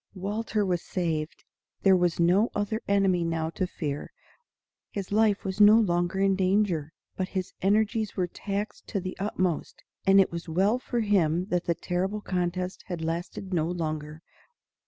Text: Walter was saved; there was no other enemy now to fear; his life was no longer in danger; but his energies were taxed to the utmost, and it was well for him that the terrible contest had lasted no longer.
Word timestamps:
Walter 0.15 0.65
was 0.65 0.81
saved; 0.81 1.43
there 1.83 1.95
was 1.95 2.19
no 2.19 2.49
other 2.55 2.81
enemy 2.87 3.23
now 3.23 3.51
to 3.51 3.67
fear; 3.67 4.11
his 4.89 5.11
life 5.11 5.45
was 5.45 5.61
no 5.61 5.75
longer 5.79 6.17
in 6.19 6.35
danger; 6.35 6.91
but 7.15 7.27
his 7.37 7.53
energies 7.61 8.17
were 8.17 8.25
taxed 8.25 8.87
to 8.87 8.99
the 8.99 9.15
utmost, 9.19 9.83
and 10.07 10.19
it 10.19 10.31
was 10.31 10.49
well 10.49 10.79
for 10.79 11.01
him 11.01 11.45
that 11.49 11.65
the 11.65 11.75
terrible 11.75 12.19
contest 12.19 12.83
had 12.87 13.03
lasted 13.03 13.53
no 13.53 13.67
longer. 13.69 14.23